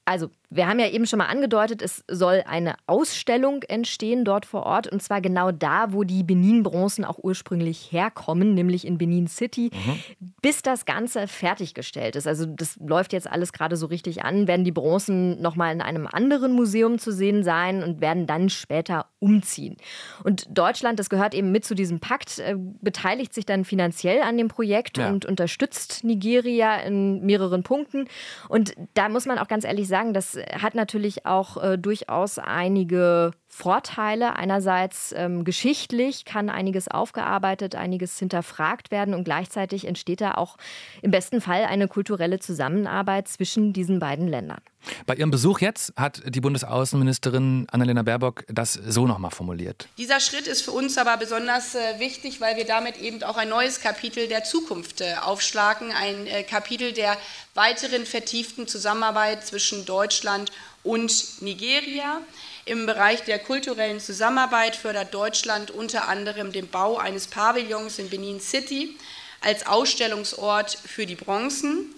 Also, 0.04 0.30
wir 0.54 0.68
haben 0.68 0.78
ja 0.78 0.88
eben 0.88 1.06
schon 1.06 1.18
mal 1.18 1.26
angedeutet, 1.26 1.82
es 1.82 2.04
soll 2.08 2.44
eine 2.46 2.76
Ausstellung 2.86 3.62
entstehen 3.64 4.24
dort 4.24 4.46
vor 4.46 4.64
Ort 4.64 4.86
und 4.86 5.02
zwar 5.02 5.20
genau 5.20 5.50
da, 5.50 5.92
wo 5.92 6.04
die 6.04 6.22
Benin-Bronzen 6.22 7.04
auch 7.04 7.18
ursprünglich 7.20 7.90
herkommen, 7.90 8.54
nämlich 8.54 8.86
in 8.86 8.96
Benin 8.96 9.26
City. 9.26 9.70
Mhm. 9.72 10.26
Bis 10.40 10.62
das 10.62 10.84
Ganze 10.84 11.26
fertiggestellt 11.26 12.14
ist, 12.14 12.28
also 12.28 12.46
das 12.46 12.78
läuft 12.80 13.12
jetzt 13.12 13.28
alles 13.30 13.52
gerade 13.52 13.76
so 13.76 13.86
richtig 13.86 14.24
an, 14.24 14.46
werden 14.46 14.64
die 14.64 14.72
Bronzen 14.72 15.40
nochmal 15.42 15.72
in 15.74 15.80
einem 15.80 16.06
anderen 16.06 16.52
Museum 16.52 16.98
zu 16.98 17.10
sehen 17.10 17.42
sein 17.42 17.82
und 17.82 18.00
werden 18.00 18.26
dann 18.26 18.48
später 18.48 19.06
umziehen. 19.18 19.76
Und 20.22 20.46
Deutschland, 20.50 20.98
das 21.00 21.10
gehört 21.10 21.34
eben 21.34 21.50
mit 21.50 21.64
zu 21.64 21.74
diesem 21.74 21.98
Pakt, 21.98 22.38
äh, 22.38 22.54
beteiligt 22.56 23.34
sich 23.34 23.46
dann 23.46 23.64
finanziell 23.64 24.22
an 24.22 24.36
dem 24.36 24.48
Projekt 24.48 24.98
ja. 24.98 25.08
und 25.08 25.24
unterstützt 25.24 26.04
Nigeria 26.04 26.76
in 26.76 27.24
mehreren 27.24 27.62
Punkten. 27.62 28.06
Und 28.48 28.74
da 28.92 29.08
muss 29.08 29.26
man 29.26 29.38
auch 29.38 29.48
ganz 29.48 29.64
ehrlich 29.64 29.88
sagen, 29.88 30.12
das 30.12 30.36
hat 30.52 30.74
natürlich 30.74 31.26
auch 31.26 31.62
äh, 31.62 31.78
durchaus 31.78 32.38
einige 32.38 33.32
Vorteile. 33.54 34.34
Einerseits 34.34 35.14
ähm, 35.16 35.44
geschichtlich 35.44 36.24
kann 36.24 36.50
einiges 36.50 36.88
aufgearbeitet, 36.88 37.76
einiges 37.76 38.18
hinterfragt 38.18 38.90
werden 38.90 39.14
und 39.14 39.22
gleichzeitig 39.22 39.86
entsteht 39.86 40.20
da 40.20 40.34
auch 40.34 40.56
im 41.02 41.12
besten 41.12 41.40
Fall 41.40 41.62
eine 41.62 41.86
kulturelle 41.86 42.40
Zusammenarbeit 42.40 43.28
zwischen 43.28 43.72
diesen 43.72 44.00
beiden 44.00 44.26
Ländern. 44.26 44.60
Bei 45.06 45.14
ihrem 45.14 45.30
Besuch 45.30 45.60
jetzt 45.60 45.92
hat 45.96 46.22
die 46.26 46.40
Bundesaußenministerin 46.40 47.68
Annalena 47.70 48.02
Baerbock 48.02 48.44
das 48.48 48.72
so 48.72 49.06
nochmal 49.06 49.30
formuliert. 49.30 49.88
Dieser 49.98 50.18
Schritt 50.18 50.48
ist 50.48 50.62
für 50.62 50.72
uns 50.72 50.98
aber 50.98 51.16
besonders 51.16 51.76
äh, 51.76 52.00
wichtig, 52.00 52.40
weil 52.40 52.56
wir 52.56 52.66
damit 52.66 52.98
eben 53.00 53.22
auch 53.22 53.36
ein 53.36 53.48
neues 53.48 53.80
Kapitel 53.80 54.26
der 54.26 54.42
Zukunft 54.42 55.00
äh, 55.00 55.14
aufschlagen, 55.22 55.92
ein 55.92 56.26
äh, 56.26 56.42
Kapitel 56.42 56.92
der 56.92 57.16
weiteren 57.54 58.04
vertieften 58.04 58.66
Zusammenarbeit 58.66 59.46
zwischen 59.46 59.86
Deutschland 59.86 60.50
und 60.82 61.40
Nigeria. 61.40 62.20
Im 62.66 62.86
Bereich 62.86 63.22
der 63.24 63.38
kulturellen 63.38 64.00
Zusammenarbeit 64.00 64.74
fördert 64.74 65.12
Deutschland 65.12 65.70
unter 65.70 66.08
anderem 66.08 66.50
den 66.50 66.66
Bau 66.66 66.96
eines 66.96 67.26
Pavillons 67.26 67.98
in 67.98 68.08
Benin 68.08 68.40
City 68.40 68.96
als 69.42 69.66
Ausstellungsort 69.66 70.78
für 70.82 71.04
die 71.04 71.14
Bronzen, 71.14 71.94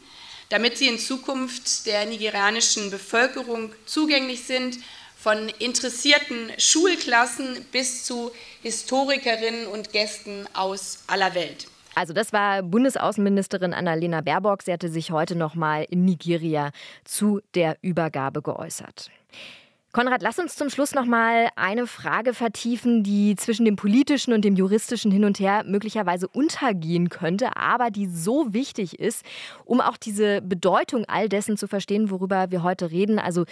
damit 0.48 0.76
sie 0.76 0.88
in 0.88 0.98
Zukunft 0.98 1.86
der 1.86 2.04
nigerianischen 2.06 2.90
Bevölkerung 2.90 3.72
zugänglich 3.84 4.44
sind, 4.44 4.78
von 5.16 5.48
interessierten 5.60 6.50
Schulklassen 6.58 7.64
bis 7.70 8.04
zu 8.04 8.32
Historikerinnen 8.62 9.68
und 9.68 9.92
Gästen 9.92 10.48
aus 10.52 11.04
aller 11.06 11.34
Welt. 11.34 11.68
Also 11.94 12.12
das 12.12 12.32
war 12.32 12.62
Bundesaußenministerin 12.62 13.72
Annalena 13.72 14.20
Baerbock. 14.20 14.62
Sie 14.62 14.72
hatte 14.72 14.88
sich 14.88 15.12
heute 15.12 15.36
noch 15.36 15.54
mal 15.54 15.86
in 15.88 16.04
Nigeria 16.04 16.72
zu 17.04 17.40
der 17.54 17.78
Übergabe 17.82 18.42
geäußert. 18.42 19.10
Konrad, 19.96 20.20
lass 20.20 20.38
uns 20.38 20.56
zum 20.56 20.68
Schluss 20.68 20.94
noch 20.94 21.06
mal 21.06 21.48
eine 21.56 21.86
Frage 21.86 22.34
vertiefen, 22.34 23.02
die 23.02 23.34
zwischen 23.34 23.64
dem 23.64 23.76
politischen 23.76 24.34
und 24.34 24.44
dem 24.44 24.54
juristischen 24.54 25.10
hin 25.10 25.24
und 25.24 25.40
her 25.40 25.64
möglicherweise 25.64 26.28
untergehen 26.28 27.08
könnte, 27.08 27.56
aber 27.56 27.90
die 27.90 28.04
so 28.04 28.52
wichtig 28.52 28.98
ist, 28.98 29.24
um 29.64 29.80
auch 29.80 29.96
diese 29.96 30.42
Bedeutung 30.42 31.06
all 31.08 31.30
dessen 31.30 31.56
zu 31.56 31.66
verstehen, 31.66 32.10
worüber 32.10 32.50
wir 32.50 32.62
heute 32.62 32.90
reden. 32.90 33.18
Also 33.18 33.46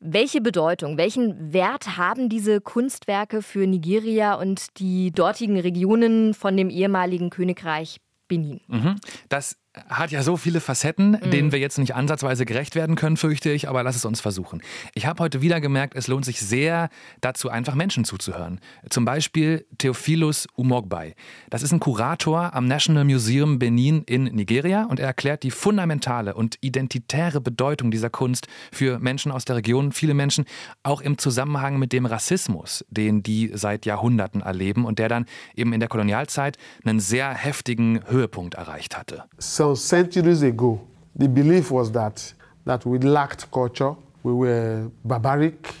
welche 0.00 0.40
Bedeutung, 0.40 0.96
welchen 0.96 1.52
Wert 1.52 1.98
haben 1.98 2.30
diese 2.30 2.62
Kunstwerke 2.62 3.42
für 3.42 3.66
Nigeria 3.66 4.36
und 4.36 4.78
die 4.78 5.12
dortigen 5.12 5.60
Regionen 5.60 6.32
von 6.32 6.56
dem 6.56 6.70
ehemaligen 6.70 7.28
Königreich 7.28 8.00
Benin? 8.26 8.62
Mhm. 8.68 8.96
Das 9.28 9.58
hat 9.88 10.12
ja 10.12 10.22
so 10.22 10.36
viele 10.36 10.60
Facetten, 10.60 11.12
mhm. 11.12 11.30
denen 11.30 11.52
wir 11.52 11.58
jetzt 11.58 11.78
nicht 11.78 11.94
ansatzweise 11.94 12.44
gerecht 12.44 12.74
werden 12.74 12.96
können, 12.96 13.16
fürchte 13.16 13.50
ich, 13.50 13.68
aber 13.68 13.82
lass 13.82 13.96
es 13.96 14.04
uns 14.04 14.20
versuchen. 14.20 14.62
Ich 14.94 15.06
habe 15.06 15.22
heute 15.22 15.42
wieder 15.42 15.60
gemerkt, 15.60 15.94
es 15.96 16.06
lohnt 16.06 16.24
sich 16.24 16.40
sehr 16.40 16.88
dazu, 17.20 17.48
einfach 17.50 17.74
Menschen 17.74 18.04
zuzuhören. 18.04 18.60
Zum 18.88 19.04
Beispiel 19.04 19.66
Theophilus 19.78 20.46
Umogbai. 20.54 21.14
Das 21.50 21.62
ist 21.62 21.72
ein 21.72 21.80
Kurator 21.80 22.54
am 22.54 22.66
National 22.66 23.04
Museum 23.04 23.58
Benin 23.58 24.02
in 24.04 24.24
Nigeria 24.24 24.84
und 24.84 25.00
er 25.00 25.06
erklärt 25.06 25.42
die 25.42 25.50
fundamentale 25.50 26.34
und 26.34 26.56
identitäre 26.60 27.40
Bedeutung 27.40 27.90
dieser 27.90 28.10
Kunst 28.10 28.46
für 28.70 28.98
Menschen 28.98 29.32
aus 29.32 29.44
der 29.44 29.56
Region, 29.56 29.92
viele 29.92 30.14
Menschen, 30.14 30.44
auch 30.82 31.00
im 31.00 31.18
Zusammenhang 31.18 31.78
mit 31.78 31.92
dem 31.92 32.06
Rassismus, 32.06 32.84
den 32.90 33.22
die 33.22 33.50
seit 33.54 33.86
Jahrhunderten 33.86 34.40
erleben 34.40 34.84
und 34.84 34.98
der 34.98 35.08
dann 35.08 35.26
eben 35.56 35.72
in 35.72 35.80
der 35.80 35.88
Kolonialzeit 35.88 36.58
einen 36.84 37.00
sehr 37.00 37.34
heftigen 37.34 38.00
Höhepunkt 38.06 38.54
erreicht 38.54 38.96
hatte. 38.96 39.24
So 39.38 39.63
some 39.64 39.76
centuries 39.76 40.42
ago, 40.42 40.80
the 41.16 41.28
belief 41.28 41.70
was 41.70 41.90
that, 41.92 42.34
that 42.66 42.84
we 42.84 42.98
lacked 42.98 43.50
culture, 43.50 43.96
we 44.22 44.32
were 44.32 44.90
barbaric. 45.04 45.72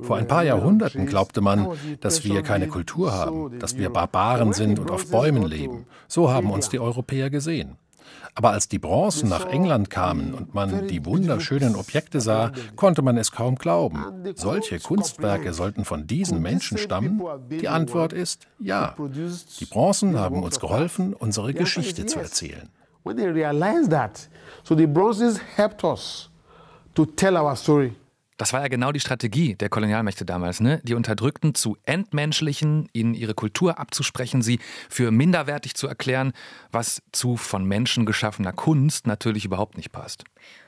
Vor 0.00 0.16
ein 0.16 0.26
paar 0.26 0.42
Jahrhunderten 0.42 1.06
glaubte 1.06 1.40
man, 1.40 1.68
dass 2.00 2.24
wir 2.24 2.42
keine 2.42 2.66
Kultur 2.66 3.12
haben, 3.12 3.60
dass 3.60 3.78
wir 3.78 3.90
Barbaren 3.90 4.52
sind 4.52 4.80
und 4.80 4.90
auf 4.90 5.08
Bäumen 5.08 5.44
leben. 5.44 5.86
So 6.08 6.32
haben 6.32 6.50
uns 6.50 6.68
die 6.68 6.80
Europäer 6.80 7.30
gesehen. 7.30 7.76
Aber 8.34 8.50
als 8.50 8.66
die 8.66 8.80
Bronzen 8.80 9.28
nach 9.28 9.46
England 9.46 9.90
kamen 9.90 10.34
und 10.34 10.52
man 10.52 10.88
die 10.88 11.04
wunderschönen 11.06 11.76
Objekte 11.76 12.20
sah, 12.20 12.50
konnte 12.74 13.02
man 13.02 13.16
es 13.16 13.30
kaum 13.30 13.54
glauben. 13.54 14.04
Solche 14.34 14.80
Kunstwerke 14.80 15.52
sollten 15.52 15.84
von 15.84 16.08
diesen 16.08 16.42
Menschen 16.42 16.76
stammen? 16.76 17.22
Die 17.48 17.68
Antwort 17.68 18.12
ist 18.12 18.48
ja. 18.58 18.96
Die 19.60 19.66
Bronzen 19.66 20.18
haben 20.18 20.42
uns 20.42 20.58
geholfen, 20.58 21.14
unsere 21.14 21.54
Geschichte 21.54 22.06
zu 22.06 22.18
erzählen. 22.18 22.68
When 23.04 23.16
they 23.16 23.26
realized 23.26 23.90
that. 23.90 24.28
So 24.64 24.74
the 24.74 24.86
bronzes 24.86 25.40
helped 25.56 25.84
us 25.84 26.30
to 26.94 27.06
tell 27.06 27.36
our 27.36 27.54
story. 27.56 27.94
Das 28.36 28.52
war 28.52 28.62
ja 28.62 28.68
genau 28.68 28.90
die 28.90 28.98
Strategie 28.98 29.54
der 29.54 29.68
Kolonialmächte 29.68 30.24
damals, 30.24 30.58
ne? 30.58 30.80
Die 30.82 30.94
Unterdrückten 30.94 31.54
zu 31.54 31.76
entmenschlichen, 31.84 32.88
ihnen 32.92 33.14
ihre 33.14 33.34
Kultur 33.34 33.78
abzusprechen, 33.78 34.42
sie 34.42 34.58
für 34.90 35.12
minderwertig 35.12 35.74
zu 35.76 35.86
erklären, 35.86 36.32
was 36.72 37.00
zu 37.12 37.36
von 37.36 37.64
Menschen 37.64 38.06
geschaffener 38.06 38.52
Kunst 38.52 39.06
natürlich 39.06 39.44
überhaupt 39.44 39.76
nicht 39.76 39.92
passt. 39.92 40.24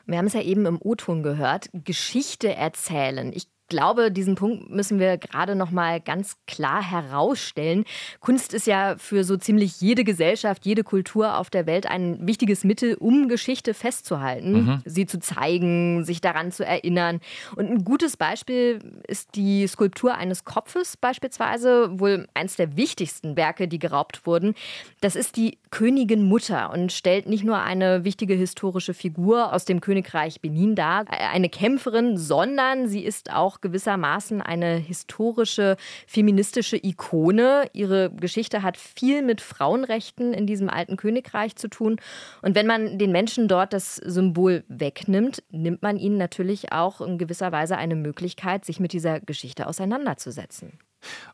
Wir 0.06 0.18
haben 0.18 0.26
es 0.26 0.34
ja 0.34 0.42
eben 0.42 0.64
im 0.64 0.78
O-Ton 0.80 1.24
gehört, 1.24 1.68
Geschichte 1.72 2.54
erzählen. 2.54 3.32
Ich 3.34 3.48
glaube, 3.68 4.10
diesen 4.10 4.34
Punkt 4.34 4.70
müssen 4.70 4.98
wir 4.98 5.18
gerade 5.18 5.54
noch 5.54 5.70
mal 5.70 6.00
ganz 6.00 6.36
klar 6.46 6.82
herausstellen. 6.82 7.84
Kunst 8.20 8.54
ist 8.54 8.66
ja 8.66 8.96
für 8.98 9.24
so 9.24 9.36
ziemlich 9.36 9.80
jede 9.80 10.04
Gesellschaft, 10.04 10.64
jede 10.64 10.84
Kultur 10.84 11.38
auf 11.38 11.50
der 11.50 11.66
Welt 11.66 11.86
ein 11.86 12.26
wichtiges 12.26 12.64
Mittel, 12.64 12.94
um 12.94 13.28
Geschichte 13.28 13.74
festzuhalten, 13.74 14.52
mhm. 14.52 14.82
sie 14.84 15.06
zu 15.06 15.18
zeigen, 15.18 16.04
sich 16.04 16.20
daran 16.20 16.52
zu 16.52 16.64
erinnern. 16.64 17.20
Und 17.56 17.70
ein 17.70 17.84
gutes 17.84 18.16
Beispiel 18.16 18.78
ist 19.06 19.34
die 19.34 19.66
Skulptur 19.66 20.14
eines 20.14 20.44
Kopfes 20.44 20.96
beispielsweise, 20.96 21.98
wohl 21.98 22.26
eines 22.34 22.56
der 22.56 22.76
wichtigsten 22.76 23.36
Werke, 23.36 23.68
die 23.68 23.78
geraubt 23.78 24.26
wurden. 24.26 24.54
Das 25.00 25.16
ist 25.16 25.36
die 25.36 25.58
Königin 25.70 26.22
Mutter 26.22 26.72
und 26.72 26.92
stellt 26.92 27.28
nicht 27.28 27.44
nur 27.44 27.60
eine 27.60 28.04
wichtige 28.04 28.34
historische 28.34 28.94
Figur 28.94 29.52
aus 29.52 29.64
dem 29.64 29.80
Königreich 29.80 30.40
Benin 30.40 30.74
dar, 30.74 31.04
eine 31.08 31.48
Kämpferin, 31.48 32.16
sondern 32.16 32.88
sie 32.88 33.04
ist 33.04 33.32
auch 33.32 33.60
gewissermaßen 33.60 34.42
eine 34.42 34.76
historische 34.76 35.76
feministische 36.06 36.76
Ikone. 36.76 37.68
Ihre 37.72 38.10
Geschichte 38.10 38.62
hat 38.62 38.76
viel 38.76 39.22
mit 39.22 39.40
Frauenrechten 39.40 40.32
in 40.32 40.46
diesem 40.46 40.70
alten 40.70 40.96
Königreich 40.96 41.56
zu 41.56 41.68
tun. 41.68 41.96
Und 42.42 42.54
wenn 42.54 42.66
man 42.66 42.98
den 42.98 43.12
Menschen 43.12 43.48
dort 43.48 43.72
das 43.72 43.96
Symbol 43.96 44.64
wegnimmt, 44.68 45.42
nimmt 45.50 45.82
man 45.82 45.96
ihnen 45.96 46.16
natürlich 46.16 46.72
auch 46.72 47.00
in 47.00 47.18
gewisser 47.18 47.52
Weise 47.52 47.76
eine 47.76 47.96
Möglichkeit, 47.96 48.64
sich 48.64 48.80
mit 48.80 48.92
dieser 48.92 49.20
Geschichte 49.20 49.66
auseinanderzusetzen. 49.66 50.78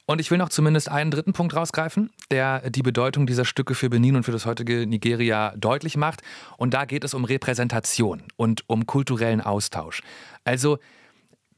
Und 0.07 0.21
ich 0.21 0.31
will 0.31 0.39
noch 0.39 0.49
zumindest 0.49 0.89
einen 0.89 1.11
dritten 1.11 1.33
Punkt 1.33 1.55
rausgreifen, 1.55 2.11
der 2.31 2.71
die 2.71 2.83
Bedeutung 2.83 3.27
dieser 3.27 3.45
Stücke 3.45 3.75
für 3.75 3.89
Benin 3.89 4.17
und 4.17 4.25
für 4.25 4.33
das 4.33 4.47
heutige 4.47 4.87
Nigeria 4.87 5.55
deutlich 5.57 5.97
macht. 5.97 6.23
Und 6.57 6.75
da 6.75 6.85
geht 6.85 7.05
es 7.05 7.15
um 7.15 7.25
Repräsentation 7.25 8.23
und 8.37 8.69
um 8.69 8.87
kulturellen 8.87 9.41
Austausch. 9.41 10.03
Also 10.45 10.79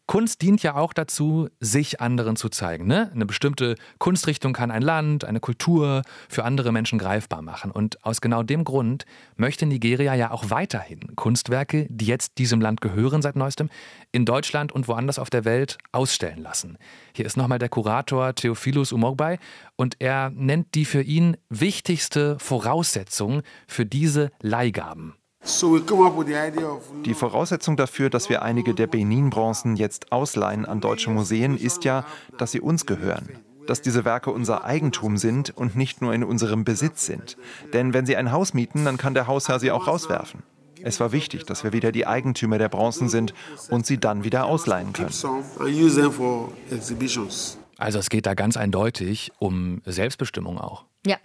Kunst 0.06 0.42
dient 0.42 0.62
ja 0.62 0.74
auch 0.74 0.92
dazu, 0.92 1.48
sich 1.60 2.00
anderen 2.00 2.36
zu 2.36 2.50
zeigen. 2.50 2.86
Ne? 2.86 3.10
Eine 3.14 3.24
bestimmte 3.24 3.76
Kunstrichtung 3.98 4.52
kann 4.52 4.70
ein 4.70 4.82
Land, 4.82 5.24
eine 5.24 5.40
Kultur 5.40 6.02
für 6.28 6.44
andere 6.44 6.72
Menschen 6.72 6.98
greifbar 6.98 7.40
machen. 7.40 7.70
Und 7.70 8.04
aus 8.04 8.20
genau 8.20 8.42
dem 8.42 8.64
Grund 8.64 9.06
möchte 9.36 9.64
Nigeria 9.64 10.14
ja 10.14 10.30
auch 10.30 10.50
weiterhin 10.50 11.16
Kunstwerke, 11.16 11.86
die 11.88 12.06
jetzt 12.06 12.36
diesem 12.36 12.60
Land 12.60 12.82
gehören 12.82 13.22
seit 13.22 13.36
neuestem, 13.36 13.70
in 14.12 14.26
Deutschland 14.26 14.72
und 14.72 14.88
woanders 14.88 15.18
auf 15.18 15.30
der 15.30 15.46
Welt 15.46 15.78
ausstellen 15.92 16.42
lassen. 16.42 16.76
Hier 17.14 17.24
ist 17.24 17.38
nochmal 17.38 17.58
der 17.58 17.70
Kurator 17.70 18.34
Theophilus 18.34 18.92
Umogbay 18.92 19.38
und 19.76 19.96
er 20.00 20.28
nennt 20.30 20.74
die 20.74 20.84
für 20.84 21.02
ihn 21.02 21.38
wichtigste 21.48 22.38
Voraussetzung 22.38 23.40
für 23.66 23.86
diese 23.86 24.30
Leihgaben. 24.42 25.14
Die 27.04 27.14
Voraussetzung 27.14 27.76
dafür, 27.76 28.10
dass 28.10 28.28
wir 28.28 28.42
einige 28.42 28.74
der 28.74 28.86
Benin-Bronzen 28.86 29.76
jetzt 29.76 30.10
ausleihen 30.12 30.64
an 30.64 30.80
deutsche 30.80 31.10
Museen, 31.10 31.56
ist 31.56 31.84
ja, 31.84 32.06
dass 32.38 32.52
sie 32.52 32.60
uns 32.60 32.86
gehören. 32.86 33.28
Dass 33.66 33.82
diese 33.82 34.04
Werke 34.04 34.30
unser 34.30 34.64
Eigentum 34.64 35.16
sind 35.16 35.56
und 35.56 35.76
nicht 35.76 36.02
nur 36.02 36.12
in 36.12 36.24
unserem 36.24 36.64
Besitz 36.64 37.06
sind. 37.06 37.36
Denn 37.72 37.94
wenn 37.94 38.06
sie 38.06 38.16
ein 38.16 38.32
Haus 38.32 38.54
mieten, 38.54 38.84
dann 38.84 38.96
kann 38.96 39.14
der 39.14 39.26
Hausherr 39.26 39.58
sie 39.60 39.70
auch 39.70 39.86
rauswerfen. 39.86 40.42
Es 40.82 41.00
war 41.00 41.12
wichtig, 41.12 41.46
dass 41.46 41.64
wir 41.64 41.72
wieder 41.72 41.92
die 41.92 42.06
Eigentümer 42.06 42.58
der 42.58 42.68
Bronzen 42.68 43.08
sind 43.08 43.32
und 43.70 43.86
sie 43.86 43.98
dann 43.98 44.22
wieder 44.22 44.44
ausleihen 44.44 44.92
können. 44.92 45.08
Also 47.78 47.98
es 47.98 48.10
geht 48.10 48.26
da 48.26 48.34
ganz 48.34 48.56
eindeutig 48.56 49.32
um 49.38 49.80
Selbstbestimmung 49.86 50.58
auch. 50.58 50.84
Ja. 51.06 51.16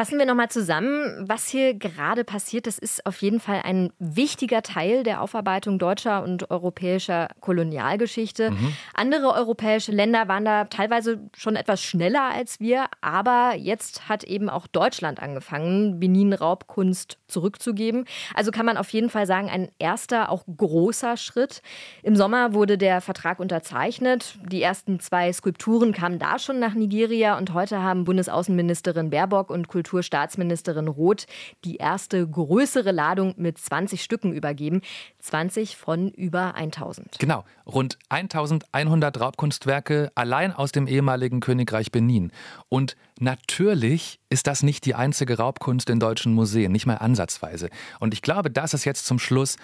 Fassen 0.00 0.18
wir 0.18 0.24
nochmal 0.24 0.48
zusammen, 0.48 1.28
was 1.28 1.48
hier 1.48 1.74
gerade 1.74 2.24
passiert. 2.24 2.66
Das 2.66 2.78
ist 2.78 3.04
auf 3.04 3.20
jeden 3.20 3.38
Fall 3.38 3.60
ein 3.64 3.92
wichtiger 3.98 4.62
Teil 4.62 5.02
der 5.02 5.20
Aufarbeitung 5.20 5.78
deutscher 5.78 6.22
und 6.22 6.50
europäischer 6.50 7.28
Kolonialgeschichte. 7.40 8.50
Mhm. 8.50 8.72
Andere 8.94 9.34
europäische 9.34 9.92
Länder 9.92 10.26
waren 10.26 10.46
da 10.46 10.64
teilweise 10.64 11.20
schon 11.36 11.54
etwas 11.54 11.82
schneller 11.82 12.30
als 12.32 12.60
wir, 12.60 12.86
aber 13.02 13.56
jetzt 13.58 14.08
hat 14.08 14.24
eben 14.24 14.48
auch 14.48 14.66
Deutschland 14.66 15.20
angefangen, 15.20 16.00
Benin-Raubkunst 16.00 17.18
zurückzugeben. 17.28 18.06
Also 18.34 18.52
kann 18.52 18.64
man 18.64 18.78
auf 18.78 18.88
jeden 18.88 19.10
Fall 19.10 19.26
sagen, 19.26 19.50
ein 19.50 19.68
erster, 19.78 20.30
auch 20.30 20.44
großer 20.56 21.18
Schritt. 21.18 21.60
Im 22.02 22.16
Sommer 22.16 22.54
wurde 22.54 22.78
der 22.78 23.02
Vertrag 23.02 23.38
unterzeichnet. 23.38 24.38
Die 24.50 24.62
ersten 24.62 24.98
zwei 24.98 25.30
Skulpturen 25.30 25.92
kamen 25.92 26.18
da 26.18 26.38
schon 26.38 26.58
nach 26.58 26.72
Nigeria 26.72 27.36
und 27.36 27.52
heute 27.52 27.82
haben 27.82 28.04
Bundesaußenministerin 28.04 29.10
Baerbock 29.10 29.50
und 29.50 29.68
Kultur 29.68 29.89
Kulturstaatsministerin 29.90 30.86
Roth 30.86 31.26
die 31.64 31.76
erste 31.76 32.26
größere 32.26 32.92
Ladung 32.92 33.34
mit 33.36 33.58
20 33.58 34.02
Stücken 34.02 34.32
übergeben. 34.32 34.82
20 35.18 35.76
von 35.76 36.10
über 36.10 36.54
1000. 36.54 37.18
Genau, 37.18 37.44
rund 37.66 37.98
1100 38.08 39.20
Raubkunstwerke 39.20 40.12
allein 40.14 40.52
aus 40.52 40.70
dem 40.70 40.86
ehemaligen 40.86 41.40
Königreich 41.40 41.90
Benin. 41.90 42.30
Und 42.68 42.96
natürlich 43.18 44.20
ist 44.30 44.46
das 44.46 44.62
nicht 44.62 44.86
die 44.86 44.94
einzige 44.94 45.38
Raubkunst 45.38 45.90
in 45.90 45.98
deutschen 45.98 46.32
Museen, 46.34 46.70
nicht 46.70 46.86
mal 46.86 46.96
ansatzweise. 46.96 47.68
Und 47.98 48.14
ich 48.14 48.22
glaube, 48.22 48.50
das 48.50 48.74
ist 48.74 48.84
jetzt 48.84 49.06
zum 49.06 49.18
Schluss 49.18 49.56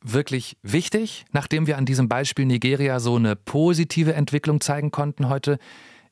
wirklich 0.00 0.56
wichtig, 0.62 1.24
nachdem 1.32 1.66
wir 1.66 1.78
an 1.78 1.84
diesem 1.84 2.08
Beispiel 2.08 2.46
Nigeria 2.46 3.00
so 3.00 3.16
eine 3.16 3.34
positive 3.34 4.14
Entwicklung 4.14 4.60
zeigen 4.60 4.92
konnten 4.92 5.28
heute. 5.28 5.58